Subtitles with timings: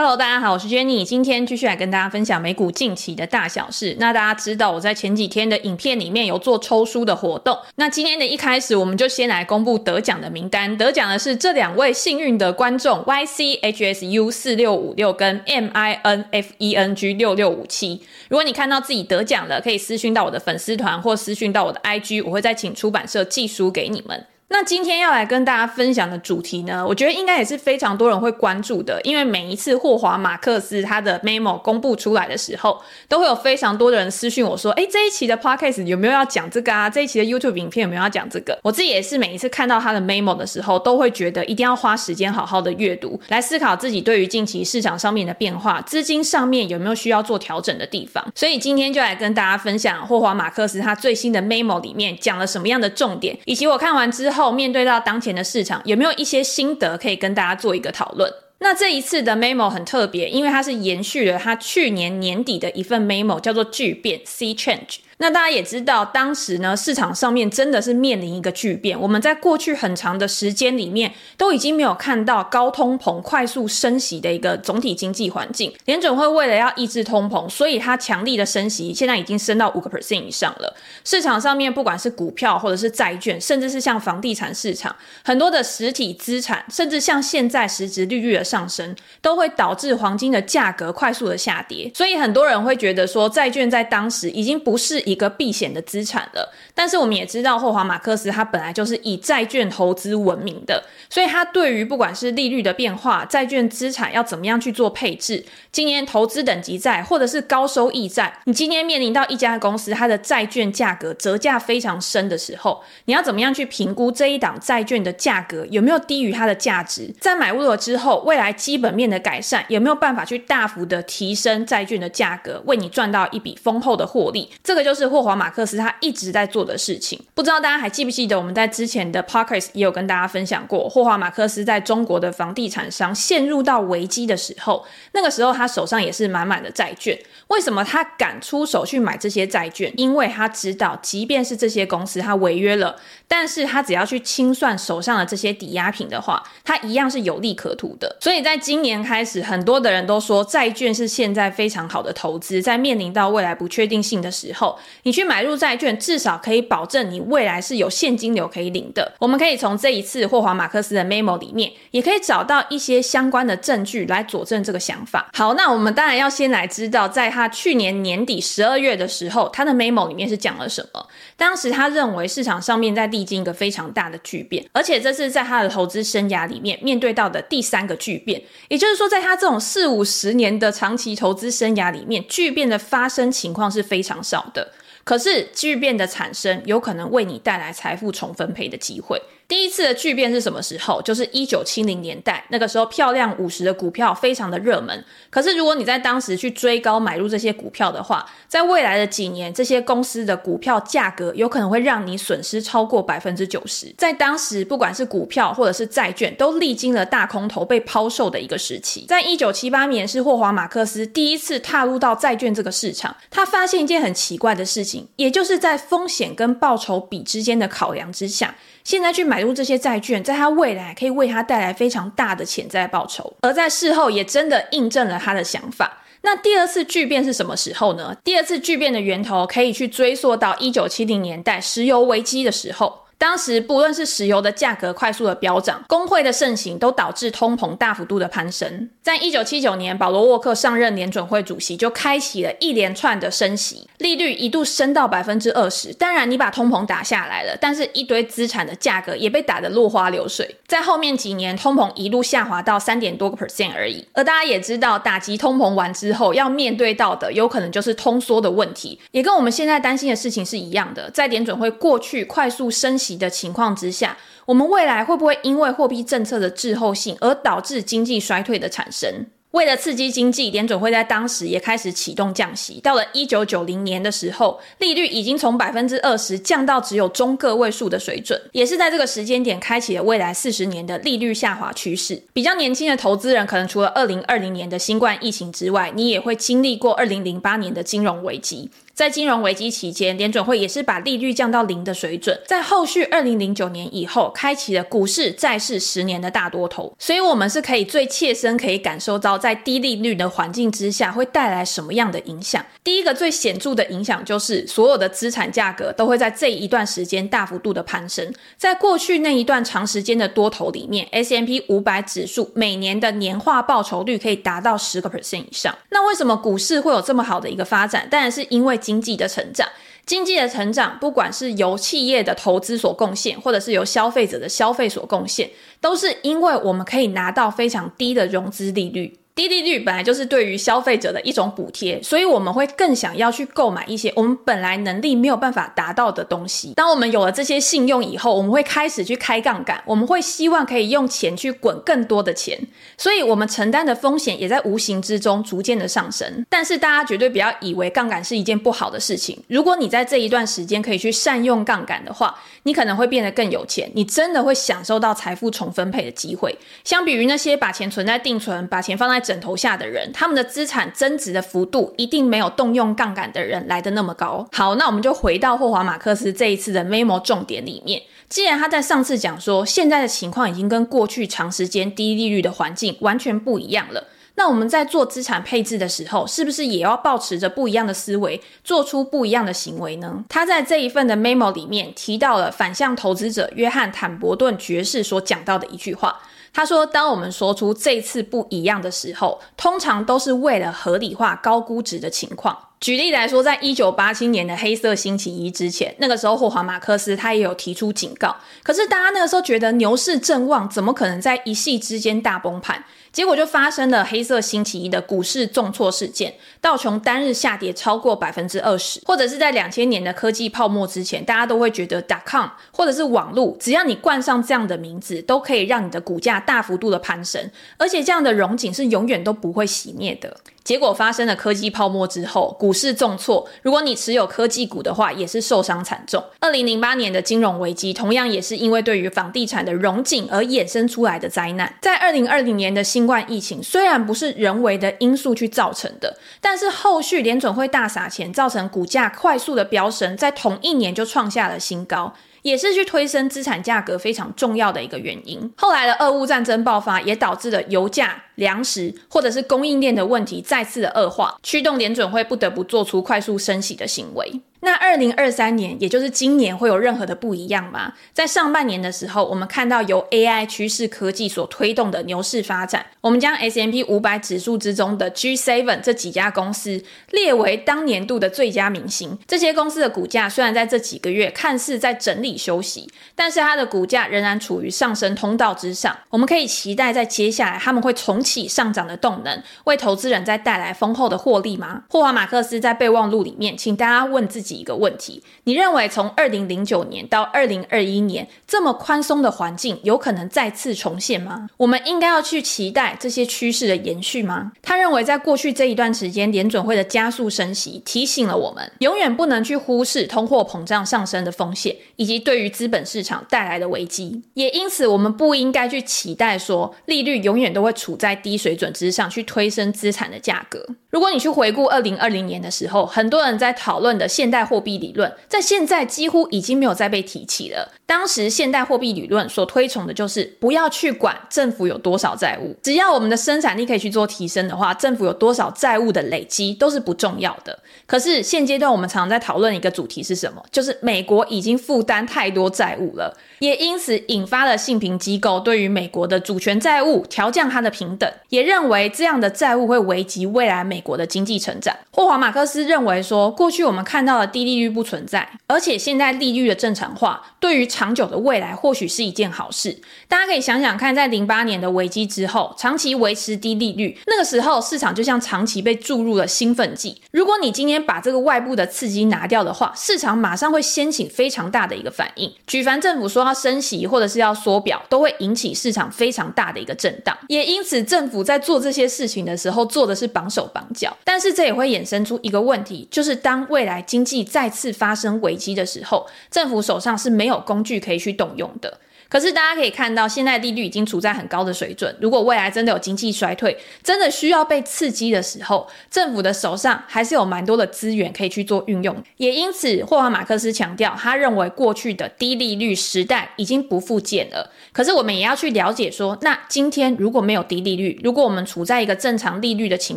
[0.00, 3.96] Hello，大家好，我是 Jenny，今天继续来跟大家分享美股近期的大小事。
[3.98, 7.58] 那大家知道我在前几天的影片里面有做抽书的活动。
[7.74, 10.78] 那今天的一开始，我们就先来公布得奖的名单。
[10.78, 18.00] 得奖的是这两位幸运的观众：YCHSU 四六五六跟 MINFENG 六六五七。
[18.28, 24.24] 如果你看到自己得奖了，可以私讯到我的粉丝团或私讯到我的 IG，我会再请出版社寄书给你们。
[24.50, 36.88] 那今天要来跟大家分享的主题呢，我觉得应该也是非常多人会关注的，因为每一次霍华马克思他的 memo 公布出来的时候，都会有非常多的人私讯我说，诶，这一期的 podcast 有没有要讲这个啊？
[36.88, 38.58] 这一期的 YouTube 影片有没有要讲这个？
[38.62, 48.24] 我自己也是每一次看到他的 memo 的时候，都会觉得一定要花时间好好的阅读，来思考自己对于近期市场上面的变化，资金上面有没有需要做调整的地方。
[48.34, 54.37] 所以今天就来跟大家分享霍华马克思他最新的 memo 里面讲了什么样的重点，以及我看完之后。
[54.38, 58.32] 后面对到当前的市场，有没有一些心得可以跟大家做一个讨论？
[58.60, 64.98] 那这一次的 memo 很特别，因为它是延续了他去年年底的一份 memo，叫做巨变 C Change。
[65.20, 68.98] 那大家也知道，当时呢，市场上面真的是面临一个巨变。
[68.98, 75.74] 我们在过去很长的时间里面，都已经没有看到高通膨、快速升息的一个总体经济环境。
[75.86, 80.76] 联准会为了要抑制通膨，所以它强力的升息，现在已经升到五个 percent 以上了。
[81.04, 84.94] 市场上面不管是股票或者是债券，甚至是像房地产市场，
[85.24, 91.90] 很多的实体资产，甚至像现在实质利率的上升，都会导致黄金的价格快速的下跌。
[91.92, 117.12] 所以很多人会觉得说，债券在当时已经不是一个避险的资产了，但是我们也知道霍华马克思他本来就是以债券投资闻名的，所以他对于不管是利率的变化、债券资产要怎么样去做配置，今年投资等级债或者是高收益债，你今天面临到一家公司它的债券价格折价非常深的时候，你要怎么样去评估这一档债券的价格有没有低于它的价值？
[117.18, 124.50] 在买入了之后，未来基本面的改善有没有办法去大幅的提升债券的价格，为你赚到一笔丰厚的获利？
[124.62, 125.38] 这个就是是霍华。
[125.38, 137.16] 马克斯他一直在做的事情，不知道大家还记不记得我们在之前的 podcast 也有跟大家分享过，霍华马克斯在中国的房地产商陷入到危机的时候，那个时候他手上也是满满的债券。
[137.46, 139.92] 为什么他敢出手去买这些债券？
[139.96, 142.96] 因为他知道，即便是这些公司他违约了，
[143.28, 148.16] 但是他只要去清算手上的这些抵押品的话，他一样是有利可图的。
[148.20, 155.28] 所以在今年开始，很多的人都说债券是现在非常好的投资，在面临到未来不确定性的时候，你去。
[155.28, 159.12] 买入债券至少可以保证你未来是有现金流可以领的。
[159.18, 165.28] 我们可以从这一次霍华马克思的 memo 里面，也可以找到一些相关的证据来佐证这个想法。
[165.34, 171.06] 好，那我们当然要先来知道，在他去年年底十二月的时候，他的 memo 里面是讲了什么。
[171.36, 178.42] 当时他认为市场上面在历经一个非常大的巨变，而且这是在他的投资生涯里面面对到的第三个巨变。
[178.68, 184.72] 也就是说，在他这种四五十年的长期投资生涯里面，巨变的发生情况是非常少的。
[185.08, 189.18] 可是巨变的产生，有可能为你带来财富重分配的机会。
[189.48, 191.00] 第一次的巨变是什么时候？
[191.00, 195.02] 就是一九七零年代，那个时候漂亮五十的股票非常的热门。
[195.30, 203.90] 可是如果你在当时去追高买入这些股票的话，在未来的几年，这些公司的股票价格有可能会让你损失超过百分之九十。
[203.96, 209.06] 在当时，不管是股票或者是债券，都历经了大空头被抛售的一个时期。
[209.08, 218.54] 在一九七八年，是霍华马克斯第一次踏入到债券这个市场，他发现一件很奇怪的事情，也就是在风险跟报酬比之间的考量之下。
[218.88, 225.98] 现在去买入这些债券，在他未来可以为他带来非常大的潜在报酬，而在事后也真的印证了他的想法。
[226.22, 228.16] 那第二次巨变是什么时候呢？
[228.24, 233.00] 第二次巨变的源头可以去追溯到一九七零年代石油危机的时候。
[233.18, 238.88] 当时不论是石油的价格快速的飙涨，工会的盛行都导致通膨大幅度的攀升。
[239.02, 245.92] 在一九七九年，保罗沃克上任联准会主席，就开启了一连串的升息，利率一度升到百分之二十。
[245.92, 250.56] 当然，你把通膨打下来了，但是一堆资产的价格也被打得落花流水。
[250.68, 254.06] 在后面几年，通膨一路下滑到三点多个 percent 而已。
[254.12, 261.10] 而大家也知道，打击通膨完之后，要面对到的有可能就是通缩的问题，也跟我们现在担心的事情是一样的。
[261.10, 264.16] 在联准会过去快速升息的情况之下，
[264.46, 269.26] 我们未来会不会因为货币政策的滞后性而导致经济衰退的产生？
[269.52, 272.78] 为了刺激经济，联准会在当时也开始启动降息。
[272.82, 282.22] 到了一九九零年的时候，利率已经从百分之二十降到只有中个位数的水准，也是在这个时间点开启了未来四十年的利率下滑趋势。
[282.34, 288.70] 比较年轻的投资人，可能除了二零二零年的新冠疫情之外，你也会经历过二零零八年的金融危机。
[288.98, 296.92] 在金融危机期间，联准会也是把利率降到零的水准，在后续二零零九年以后，开启了股市、债市十年的大多头。
[296.98, 302.66] 所以，我们是可以最切身可以感受到，在低利率的环境之下，会带来什么样的影响。
[302.82, 308.34] 第一个最显著的影响就是，所有的资产价格都会在这一段时间大幅度的攀升。
[308.56, 315.72] 在过去那一段长时间的多头里面，S M P 五百指数每年的年化报酬率可以达到十个 percent 以上。
[315.90, 318.08] 那为什么股市会有这么好的一个发展？
[318.10, 319.68] 当然是因为经济的成长，
[320.06, 329.18] 经济的成长，不管是由企业的投资所贡献，或者是由消费者的消费所贡献，都是因为我们可以拿到非常低的融资利率。
[329.38, 336.72] 低利率本来就是对于消费者的一种补贴，所以我们会更想要去购买一些我们本来能力没有办法达到的东西。
[336.74, 342.58] 当我们有了这些信用以后，我们会开始去开杠杆，我们会希望可以用钱去滚更多的钱，
[342.96, 346.44] 所以我们承担的风险也在无形之中逐渐的上升。
[346.50, 349.40] 但是大家绝对不要以为杠杆是一件不好的事情。
[349.46, 356.58] 如果你在这一段时间可以去善用杠杆的话，你可能会变得更有钱，你真的会享受到财富重分配的机会。
[356.82, 364.48] 相比于那些把钱存在定存、把钱放在枕头下的人，他们的资产增值的幅度一定没有动用杠杆的人来得那么高。
[364.52, 368.00] 好，那我们就回到霍华马克斯这一次的 memo 重点里面。
[368.30, 374.04] 既然他在上次讲说，现在的情况已经跟过去长时间低利率的环境完全不一样了，
[374.36, 380.24] 那我们在做资产配置的时候，是不是也要抱持着不一样的思维，做出不一样的行为呢？
[380.30, 386.20] 他在这一份的 memo 里面提到了反向投资者约翰坦伯顿爵士所讲到的一句话。
[386.52, 392.67] 他说：“当我们说出这次不一样的时候，通常都是为了合理化高估值的情况。
[392.80, 398.36] 举例来说，在一九八七年的黑色星期一之前，那个时候霍华马克斯他也有提出警告。
[398.62, 402.84] 可是大家那个时候觉得牛市正旺，怎么可能在一夕之间大崩盘？
[403.10, 420.36] 结果就发生了黑色星期一的股市重挫事件，道琼单日下跌超过百分之二十，或者是在两千年的科技泡沫之前，大家都会觉得 .com 或者是网络，只要你冠上这样的名字，都可以让你的股价大幅度的攀升，而且这样的荣景是永远都不会熄灭的。
[420.68, 423.48] 结果发生了科技泡沫之后，股市重挫。
[423.62, 426.22] 如果你持有科技股的话，也是受伤惨重。
[426.40, 431.74] 二零零八年的金融危机，同样也是因为对于房地产的融景而衍生出来的灾难。
[431.80, 442.12] 在二零二零年的新冠疫情，虽然不是人为的因素去造成的，但是后续联准会大撒钱，造成股价快速的飙升，在同一年就创下了新高。
[442.42, 445.50] 也是去推升资产价格非常重要的一个原因。
[445.56, 454.40] 后来的俄乌战争爆发，也导致了油价、粮食或者是供应链的问题再次的恶化，驱动联准会不得不做出快速升息的行为。
[454.60, 457.92] 那二零二三年，也就是今年，会有任何的不一样吗？
[458.12, 469.16] 在上半年的时候，我们看到由 AI 趋势科技所推动的牛市发展，我们将 S M P 五百指数之中的 G7 这几家公司列为当年度的最佳明星。
[469.28, 475.96] 这些公司的股价虽然在这几个月看似在整理休息，但是它的股价仍然处于上升通道之上。
[476.10, 481.84] 我们可以期待在接下来他们会重启上涨的动能，为投资人再带来丰厚的获利吗？
[481.88, 484.47] 霍华马克斯在备忘录里面，请大家问自己。
[484.48, 491.48] 几个问题，你认为从二零零九年到二零二一年这么宽松的环境，有可能再次重现吗？
[491.58, 494.52] 我们应该要去期待这些趋势的延续吗？
[494.62, 504.22] 他认为，在过去这一段时间，联准会的加速升息提醒了我们，永远不能去忽视通货膨胀上升的风险，以及对于资本市场带来的危机。
[504.34, 510.64] 也因此，我们不应该去期待说利率永远都会处在低水准之上，去推升资产的价格。
[510.90, 517.72] 如果你去回顾二零二零年的时候，很多人在讨论的现代代货币理论，在现在几乎已经没有再被提起了。
[517.86, 527.58] 当时现代货币理论所推崇的就是不要去管政府有多少债务，只要我们的生产力可以去做提升的话，政府有多少债务的累积都是不重要的。
[527.86, 530.42] 可是现阶段我们常常在讨论一个主题是什么？
[530.50, 540.78] 就是美国已经负担太多债务了，也因此引发了信评机构对于美国的主权债务调降它的平等，也认为这样的债务会危及未来美。
[540.80, 549.80] 国的经济成长，霍华马克思认为说，过去我们看到的低利率不存在，而且现在利率的正常化，对于长久的未来或许是一件好事。
[550.06, 557.00] 大家可以想想看，在零八年的危机之后，长期维持低利率，那个时候市场就像长期被注入了兴奋剂。
[557.10, 562.32] 如果你今天把这个外部的刺激拿掉的话，市场马上会掀起非常大的一个反应。
[562.46, 567.16] 举凡政府说要升息或者是要缩表，都会引起市场非常大的一个震荡。
[567.28, 570.96] 也因此，政府在做这些事情的时候，做的是绑手绑脚。
[571.04, 578.80] 但是这也会衍生出一个问题，就是当未来经济再次发生危机的时候，政府手上是没有工具可以去动用的。
[579.08, 581.96] 可是大家可以看到，现在利率已经处在很高的水准。
[582.00, 588.94] 如果未来真的有经济衰退，真的需要被刺激的时候，政府的手上还是有蛮多的资源可以去做运用。
[589.16, 594.52] 也因此，霍华马克思强调，他认为过去的低利率时代已经不复见了。
[594.72, 599.96] 可是我们也要去了解说，那今天如果没有低利率，如果我们处在一个正常利率的情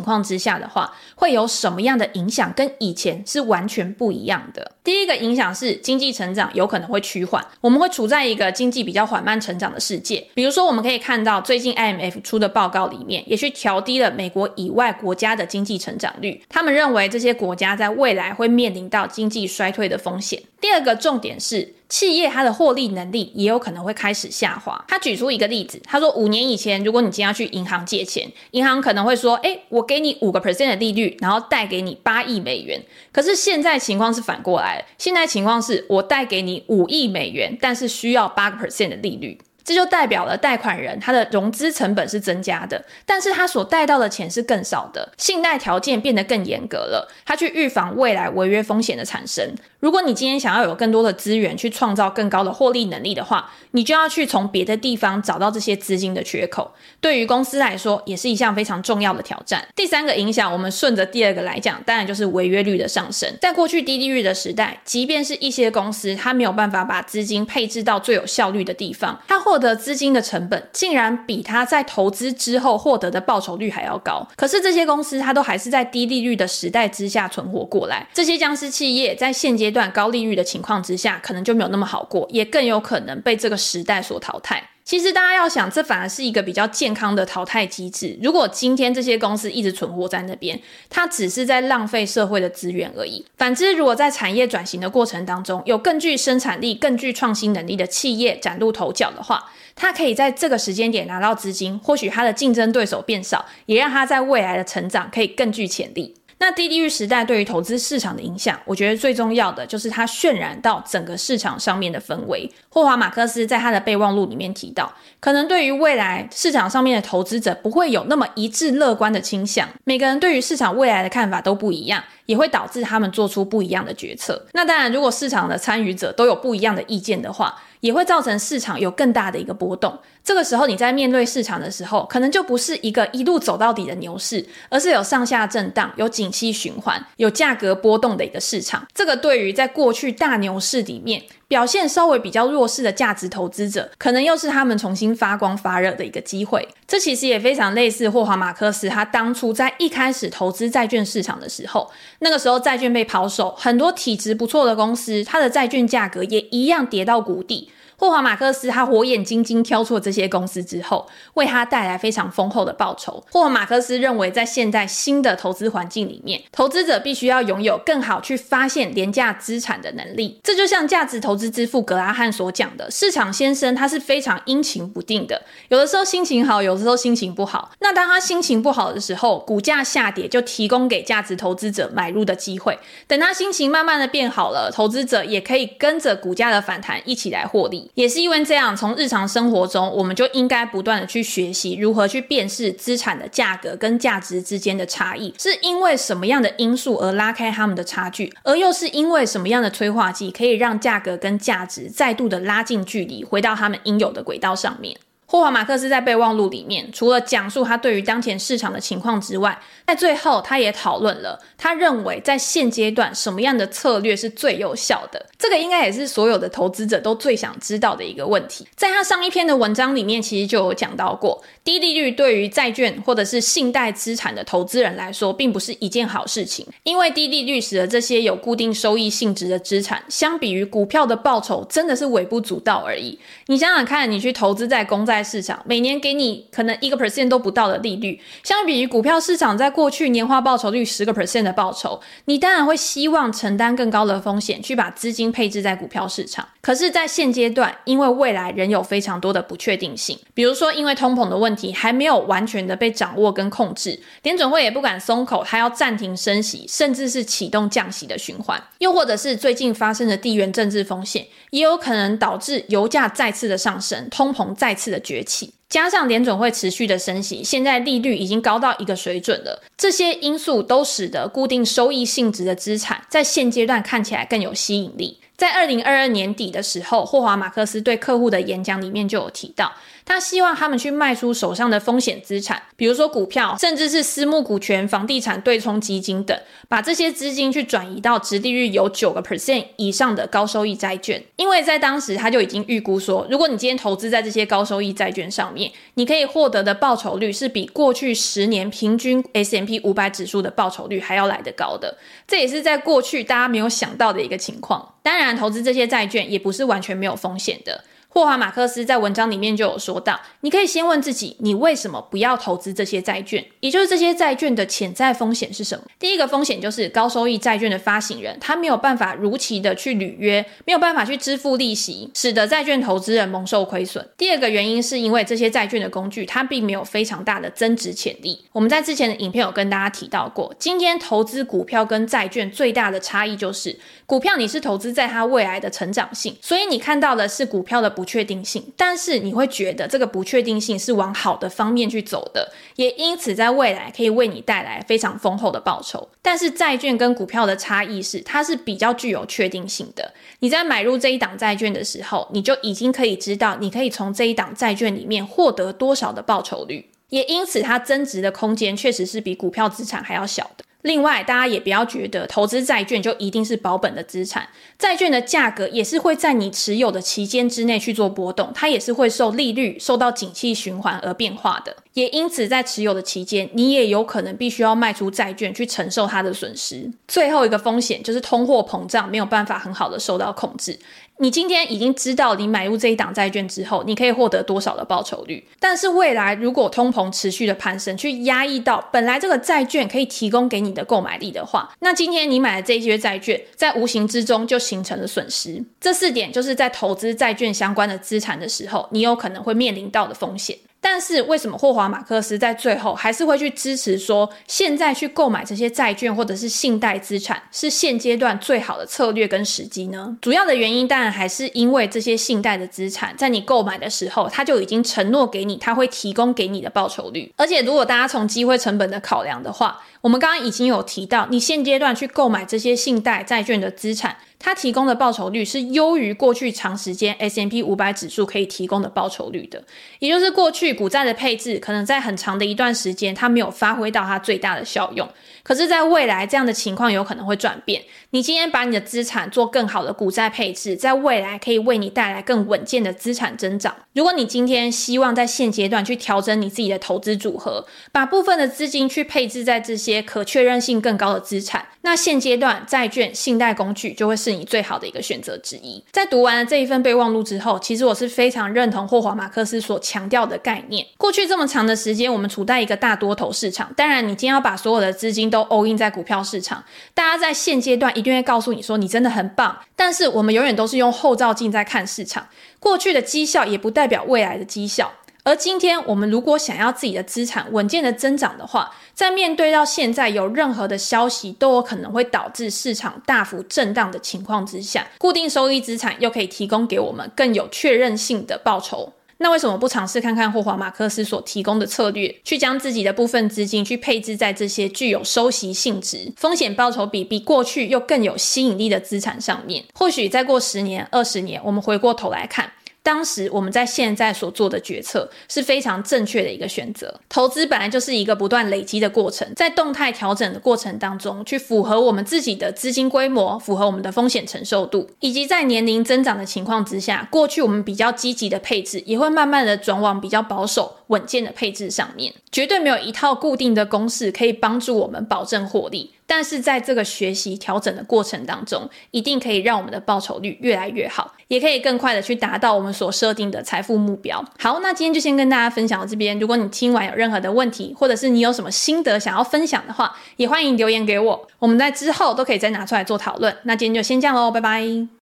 [0.00, 2.50] 况之下的话，会有什么样的影响？
[2.54, 4.72] 跟以前是完全不一样的。
[4.82, 10.26] 第一个影响是经济成长有可能会趋缓，我们会处在一个经济比较缓慢成长的世界。
[10.34, 16.42] 比如说，我们可以看到最近 IMF 出的报告里面，也去调低了美国以外国家的经济成长率。
[16.48, 20.42] 他们认为这些国家在未来会面临到经济衰退的风险。
[20.60, 21.74] 第二个重点是。
[21.92, 24.82] 企业它的获利能力也有可能会开始下滑。
[24.88, 32.82] 他举出一个例子，他说五年以前，如果你今天要去银行借钱，银行可能会说：“诶，我给你五个 percent 的利率，然后贷给你八亿美元。”
[33.12, 39.38] 可是现在情况是反过来，现在情况是我贷给你五亿美元，但是需要八个 percent 的利率。
[39.64, 49.54] 这就代表了贷款人他的融资成本是增加的，但是他所贷到的钱是更少的，信贷条件变得更严格了，他去预防未来违约风险的产生。
[49.82, 56.70] 如果你今天想要有更多的资源去创造更高的获利能力的话，你就要去从别的地方找到这些资金的缺口。
[57.00, 59.66] 对于公司来说，也是一项非常重要的挑战。
[59.74, 63.28] 第三个影响，我们顺着第二个来讲，当然就是违约率的上升。
[63.40, 74.24] 在过去低利率的时代，即便是一些公司，它没有办法把资金配置到最有效率的地方，它获得资金的成本竟然比它在投资之后获得的报酬率还要高。
[74.36, 78.06] 可是这些公司，它都还是在低利率的时代之下存活过来。
[78.14, 84.68] 这些僵尸企业在现阶段高利率的情况之下，可能就没有那么好过，也更有可能被这个时代所淘汰。
[84.84, 88.18] 其实大家要想，这反而是一个比较健康的淘汰机制。
[88.20, 90.60] 如果今天这些公司一直存活在那边，
[90.90, 93.24] 它只是在浪费社会的资源而已。
[93.36, 106.12] 反之，如果在产业转型的过程当中，有更具生产力、更具创新能力的企业崭露头角的话，它可以在这个时间点拿到资金，或许它的竞争对手变少，也让它在未来的成长可以更具潜力。
[106.42, 112.50] 那低利率时代对于投资市场的影响，我觉得最重要的就是它渲染到整个市场上面的氛围。
[112.68, 124.46] 霍华马克思在他的备忘录里面提到，可能对于未来市场上面的投资者不会有那么一致乐观的倾向，每个人对于市场未来的看法都不一样，也会导致他们做出不一样的决策。
[124.52, 129.98] 那当然，如果市场的参与者都有不一样的意见的话，也会造成市场有更大的一个波动。
[130.22, 138.86] 这个时候你在面对市场的时候，可能就不是一个一路走到底的牛市，而是有上下震荡、有景气循环、有价格波动的一个市场。
[138.94, 141.20] 这个对于在过去大牛市里面
[141.52, 146.66] 表现稍微比较弱势的价值投资者，可能又是他们重新发光发热的一个机会。
[146.88, 151.90] 这其实也非常类似霍华马克斯他当初在一开始投资债券市场的时候，
[152.20, 157.70] 那个时候债券被抛售，很多体质不错的公司，它的债券价格也一样跌到谷底。
[158.02, 163.24] 霍华马克斯他火眼金睛挑出这些公司之后，为他带来非常丰厚的报酬。
[163.30, 170.40] 霍华马克斯认为，在现在新的投资环境里面，投资者必须要拥有更好去发现廉价资产的能力。
[170.42, 177.70] 这就像价值投资之父格拉汉所讲的，市场先生他是非常阴晴不定的，有的时候心情好，有的时候心情不好。
[177.78, 182.76] 那当他心情不好的时候，股价下跌就提供给价值投资者买入的机会。
[183.06, 187.91] 等他心情慢慢的变好了，投资者也可以跟着股价的反弹一起来获利。
[187.94, 204.96] 也是因为这样，从日常生活中，我们就应该不断的去学习如何去辨识资产的价格跟价值之间的差异，是因为什么样的因素而拉开他们的差距，而又是因为什么样的催化剂可以让价格跟价值再度的拉近距离，回到他们应有的轨道上面。
[205.32, 215.24] 霍华马克斯在备忘录里面，除了讲述他对于当前市场的情况之外，在最后他也讨论了他认为在现阶段什么样的策略是最有效的。
[215.38, 218.66] 这个应该也是所有的投资者都最想知道的一个问题。
[218.76, 233.18] 在他上一篇的文章里面，其实就有讲到过，低利率对于债券或者是信贷资产的投资人来说，并不是一件好事情，因为低利率使得这些有固定收益性质的资产，相比于股票的报酬，真的是微不足道而已。
[233.46, 235.21] 你想想看，你去投资在公债。
[235.22, 246.48] 市场每年给你可能一个 percent 都不到的利率，相比于股票市场在过去年化报酬率十个 percent 的报酬，你当然会希望承担更高的风险，去把资金配置在股票市场。
[246.60, 269.62] 可是，在现阶段，因为未来仍有非常多的不确定性，比如说因为通膨的问题还没有完全的被掌握跟控制，联准会也不敢松口，它要暂停升息，甚至是启动降息的循环，又或者是最近发生的地缘政治风险，也有可能导致油价再次的上升，通膨再次的崛起，加上联准会持续的升息，现在利率已经高到一个水准了。
[269.76, 275.18] 这些因素都使得固定收益性质的资产在现阶段看起来更有吸引力。
[275.36, 279.70] 在二零二二年底的时候，霍华马克思对客户的演讲里面就有提到，
[280.04, 291.22] 他希望他们去卖出手上的风险资产，比如说股票，甚至是私募股权、房地产对冲基金等，把这些资金去转移到殖利率有九个 percent 以上的高收益债券。
[291.36, 301.96] 因为在当时他就已经预估说，如果你今天投资在这些高收益债券上面，你可以获得的报酬率是比过去十年平均 S M P 五百指数的报酬率还要来得高的。
[302.26, 304.94] 这也是在过去大家没有想到的一个情况。
[305.02, 307.84] 当然，投资这些债券也不是完全没有风险的。
[308.14, 313.42] 霍华马克思在文章里面就有说到，你可以先问自己，你为什么不要投资这些债券？
[313.60, 315.84] 也就是这些债券的潜在风险是什么？
[315.98, 324.06] 第一个风险就是高收益债券的发行人，他没有办法如期的去履约，没有办法去支付利息，使得债券投资人蒙受亏损。
[324.18, 328.44] 第二个原因是因为这些债券的工具，它并没有非常大的增值潜力。
[328.52, 346.08] 我们在之前的影片有跟大家提到过，今天投资股票跟债券最大的差异就是，股票你是投资在它未来的成长性，所以你看到的是股票的不确定性，但是你会觉得这个不确定性是往好的方面去走的，也因此在未来可以为你带来非常丰厚的报酬。
[346.20, 350.12] 但是债券跟股票的差异是，它是比较具有确定性的。
[350.40, 360.64] 你在买入这一档债券的时候，你就已经可以知道，你可以从这一档债券里面获得多少的报酬率，也因此它增值的空间确实是比股票资产还要小的。
[360.82, 364.48] 另外，大家也不要觉得投资债券就一定是保本的资产，
[364.78, 371.76] 债券的价格也是会在你持有的期间之内去做波动，它也是会受利率、受到景气循环而变化的。
[371.94, 376.90] 也因此，在持有的期间，你也有可能必须要卖出债券去承受它的损失。
[377.06, 380.78] 最后一个风险就是通货膨胀没有办法很好的受到控制。
[381.22, 385.46] 你今天已经知道你买入这一档债券之后，你可以获得多少的报酬率。
[385.60, 395.64] 但是未来如果通膨持续的攀升，去压抑到本来这个债券可以提供给你的购买力的话，那今天你买的这些债券，在无形之中就形成了损失。
[395.80, 400.58] 这四点就是在投资债券相关的资产的时候，你有可能会面临到的风险。
[400.84, 410.18] 但是为什么霍华马克斯在最后还是会去支持说，现在去购买这些债券或者是信贷资产是现阶段最好的策略跟时机呢？
[410.20, 417.32] 主要的原因当然还是因为这些信贷的资产在你购买的时候，他就已经承诺给你，他会提供给你的报酬率。
[417.36, 424.16] 而且如果大家从机会成本的考量的话，我们刚刚已经有提到，你现阶段去购买这些信贷债券的资产。
[424.44, 429.62] 它提供的报酬率是优于过去长时间 S M P 五百指数可以提供的报酬率的，
[430.00, 435.08] 也就是过去股债的配置可能在很长的一段时间它没有发挥到它最大的效用，
[435.42, 437.82] 可是，在未来这样的情况有可能会转变。
[438.10, 443.74] 你今天把你的资产做更好的股债配置，在未来可以为你带来更稳健的资产增长。
[443.94, 455.82] 如果你今天希望在现阶段去调整你自己的投资组合，把部分的资金去配置在这些可确认性更高的资产，那现阶段债券、信贷工具就会是你最好的一个选择之一。
[455.90, 460.86] 在读完了这一份备忘录之后，其实我是非常认同霍华马克思所强调的概念。
[460.96, 463.72] 过去这么长的时间，我们处在一个大多头市场。
[463.76, 466.62] 当然，你今天要把所有的资金都 all in 在股票市场，
[466.94, 469.58] 大家在现阶段一定会告诉你说你真的很棒。
[469.74, 472.28] 但是我们永远都是用后照镜在看市场，
[472.60, 474.92] 过去的绩效也不代表未来的绩效。
[475.24, 488.92] 而今天，我们如果想要自己的资产稳健的增长的话，在面对到现在有任何的消息都有可能会导致市场大幅震荡的情况之下，固定收益资产又可以提供给我们更有确认性的报酬。
[489.22, 499.64] 那为什么不尝试看看霍华马克思所提供的策略，去将自己的部分资金去配置在这些具有收息性质、风险报酬比比过去又更有吸引力的资产上面？
[499.72, 502.50] 或许再过十年、二十年，我们回过头来看。
[502.82, 507.00] 当时我们在现在所做的决策是非常正确的一个选择。
[507.08, 522.12] 投资本来就是一个不断累积的过程，在动态调整的过程当中，去符合我们自己的资金规模，符合我们的风险承受度，以及在年龄增长的情况之下，过去我们比较积极的配置，也会慢慢的转往比较保守、稳健的配置上面。
[522.32, 525.92] 绝对没有一套固定的公式可以帮助我们保证获利。
[526.14, 534.22] 但是在这个学习调整的过程当中，一定可以让我们的报酬率越来越好，也可以更快的去达到我们所设定的财富目标。
[534.38, 536.18] 好，那今天就先跟大家分享到这边。
[536.18, 543.34] 如果你听完有任何的问题，或者是你有什么心得想要分享的话，也欢迎留言给我，我们在之后都可以再拿出来做讨论。
[543.44, 545.01] 那今天就先这样喽，拜拜。